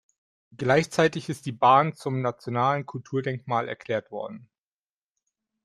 Gleichzeitig 0.57 1.29
ist 1.29 1.45
die 1.45 1.51
Bahn 1.51 1.93
zum 1.93 2.23
nationalen 2.23 2.87
Kulturdenkmal 2.87 3.67
erklärt 3.67 4.09
worden. 4.09 4.49